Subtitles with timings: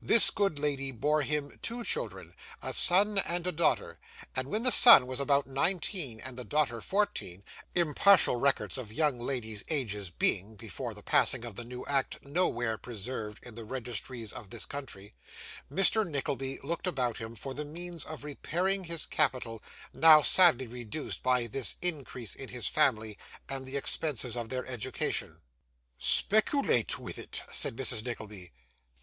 [0.00, 3.98] This good lady bore him two children, a son and a daughter,
[4.34, 7.44] and when the son was about nineteen, and the daughter fourteen, as near as we
[7.44, 11.84] can guess impartial records of young ladies' ages being, before the passing of the new
[11.84, 15.12] act, nowhere preserved in the registries of this country
[15.70, 19.62] Mr Nickleby looked about him for the means of repairing his capital,
[19.92, 23.18] now sadly reduced by this increase in his family,
[23.50, 25.42] and the expenses of their education.
[25.98, 28.02] 'Speculate with it,' said Mrs.
[28.02, 28.50] Nickleby.